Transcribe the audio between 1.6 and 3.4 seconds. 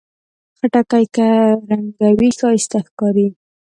رنګه وي، ښایسته ښکاري.